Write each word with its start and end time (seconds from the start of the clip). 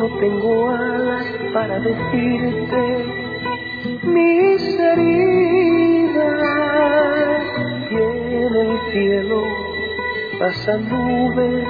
no 0.00 0.08
tengo 0.18 0.70
alas 0.70 1.26
para 1.52 1.78
decirte 1.78 3.04
mis 4.02 4.80
heridas. 4.80 6.24
Y 7.90 7.96
en 7.96 8.54
el 8.64 8.80
cielo 8.92 9.42
pasan 10.38 10.88
nubes 10.88 11.68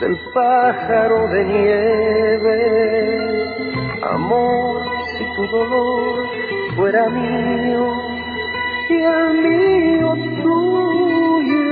del 0.00 0.18
pájaro 0.34 1.26
de 1.28 1.44
nieve. 1.44 2.58
Amor, 4.02 4.82
si 5.16 5.24
tu 5.34 5.46
dolor 5.46 6.28
fuera 6.76 7.08
mío 7.08 7.94
y 8.90 8.94
el 8.94 9.28
mío 9.46 10.08
tuyo, 10.42 11.64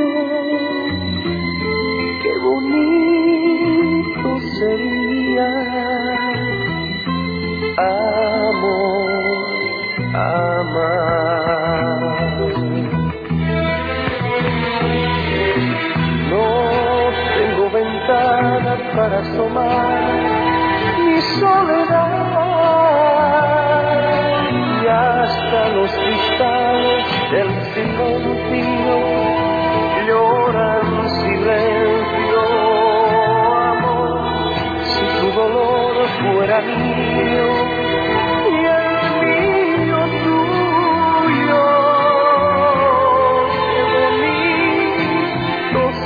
qué 2.22 2.32
bonito 2.45 3.00